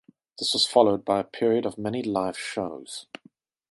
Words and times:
This 0.39 0.53
was 0.53 0.65
followed 0.65 1.05
by 1.05 1.19
a 1.19 1.23
period 1.23 1.63
of 1.63 1.77
many 1.77 2.01
live 2.01 2.35
shows. 2.35 3.05